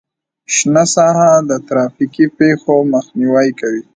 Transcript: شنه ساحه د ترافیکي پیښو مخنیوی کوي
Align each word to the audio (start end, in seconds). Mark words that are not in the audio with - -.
شنه 0.55 0.83
ساحه 0.95 1.31
د 1.49 1.51
ترافیکي 1.67 2.25
پیښو 2.37 2.75
مخنیوی 2.93 3.49
کوي 3.59 3.83